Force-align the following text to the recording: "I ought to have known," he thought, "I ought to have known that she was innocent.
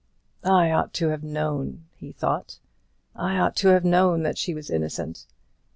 "I 0.49 0.71
ought 0.71 0.93
to 0.93 1.09
have 1.09 1.21
known," 1.23 1.85
he 1.95 2.11
thought, 2.11 2.57
"I 3.15 3.37
ought 3.37 3.55
to 3.57 3.67
have 3.67 3.85
known 3.85 4.23
that 4.23 4.39
she 4.39 4.55
was 4.55 4.71
innocent. 4.71 5.27